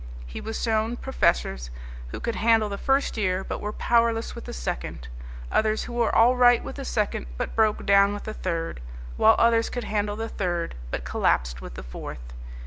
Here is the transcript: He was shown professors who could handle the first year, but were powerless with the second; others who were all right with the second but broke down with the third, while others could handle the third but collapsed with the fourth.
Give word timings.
He 0.25 0.41
was 0.41 0.59
shown 0.59 0.97
professors 0.97 1.69
who 2.07 2.19
could 2.19 2.33
handle 2.33 2.69
the 2.69 2.77
first 2.79 3.17
year, 3.17 3.43
but 3.43 3.61
were 3.61 3.71
powerless 3.71 4.33
with 4.33 4.45
the 4.45 4.51
second; 4.51 5.09
others 5.51 5.83
who 5.83 5.93
were 5.93 6.15
all 6.15 6.35
right 6.35 6.63
with 6.63 6.77
the 6.77 6.85
second 6.85 7.27
but 7.37 7.55
broke 7.55 7.85
down 7.85 8.11
with 8.11 8.23
the 8.23 8.33
third, 8.33 8.81
while 9.15 9.35
others 9.37 9.69
could 9.69 9.83
handle 9.83 10.15
the 10.15 10.27
third 10.27 10.73
but 10.89 11.03
collapsed 11.05 11.61
with 11.61 11.75
the 11.75 11.83
fourth. 11.83 12.33